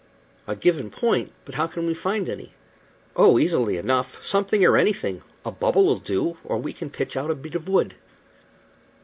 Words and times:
"A 0.47 0.55
given 0.55 0.89
point? 0.89 1.31
But 1.45 1.53
how 1.53 1.67
can 1.67 1.85
we 1.85 1.93
find 1.93 2.27
any?" 2.27 2.53
"Oh, 3.15 3.37
easily 3.37 3.77
enough; 3.77 4.17
something 4.25 4.65
or 4.65 4.75
anything 4.75 5.21
a 5.45 5.51
bubble'll 5.51 5.99
do, 5.99 6.37
or 6.43 6.57
we 6.57 6.73
can 6.73 6.89
pitch 6.89 7.15
out 7.15 7.29
a 7.29 7.35
bit 7.35 7.53
of 7.53 7.69
wood." 7.69 7.93